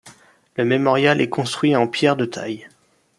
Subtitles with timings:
[0.55, 2.67] Le mémorial est construit en pierres de taille.